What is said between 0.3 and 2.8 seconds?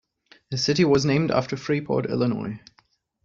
The city was named after Freeport, Illinois.